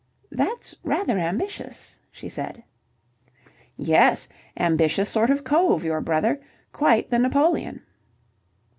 "That's 0.31 0.73
rather 0.83 1.19
ambitious," 1.19 1.99
she 2.11 2.27
said. 2.27 2.63
"Yes. 3.77 4.27
Ambitious 4.57 5.09
sort 5.09 5.29
of 5.29 5.43
cove, 5.43 5.83
your 5.83 6.01
brother. 6.01 6.41
Quite 6.71 7.11
the 7.11 7.19
Napoleon." 7.19 7.81